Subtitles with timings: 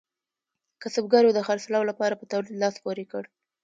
[0.81, 3.23] کسبګرو د خرڅلاو لپاره په تولید لاس پورې کړ.